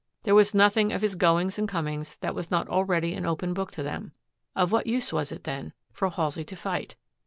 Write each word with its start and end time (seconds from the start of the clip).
There 0.23 0.33
was 0.33 0.55
nothing 0.55 0.91
of 0.91 1.03
his 1.03 1.13
goings 1.13 1.59
and 1.59 1.69
comings 1.69 2.17
that 2.21 2.33
was 2.33 2.49
not 2.49 2.67
already 2.69 3.13
an 3.13 3.23
open 3.27 3.53
book 3.53 3.69
to 3.73 3.83
them. 3.83 4.13
Of 4.55 4.71
what 4.71 4.87
use 4.87 5.13
was 5.13 5.31
it, 5.31 5.43
then, 5.43 5.73
for 5.91 6.09
Halsey 6.09 6.43
to 6.43 6.55
fight! 6.55 6.95